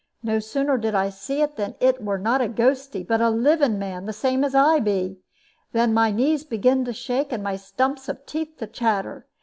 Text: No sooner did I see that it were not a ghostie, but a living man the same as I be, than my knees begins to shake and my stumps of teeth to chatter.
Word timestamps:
No 0.23 0.39
sooner 0.39 0.79
did 0.79 0.95
I 0.95 1.11
see 1.11 1.45
that 1.45 1.77
it 1.79 2.03
were 2.03 2.17
not 2.17 2.41
a 2.41 2.47
ghostie, 2.47 3.03
but 3.07 3.21
a 3.21 3.29
living 3.29 3.77
man 3.77 4.05
the 4.07 4.13
same 4.13 4.43
as 4.43 4.55
I 4.55 4.79
be, 4.79 5.19
than 5.73 5.93
my 5.93 6.09
knees 6.09 6.43
begins 6.43 6.87
to 6.87 6.93
shake 6.93 7.31
and 7.31 7.43
my 7.43 7.55
stumps 7.55 8.09
of 8.09 8.25
teeth 8.25 8.57
to 8.57 8.65
chatter. 8.65 9.27